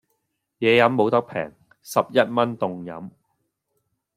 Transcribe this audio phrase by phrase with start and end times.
[0.03, 0.07] 野飲
[0.89, 1.53] 無得平,
[1.83, 3.11] 十一蚊凍飲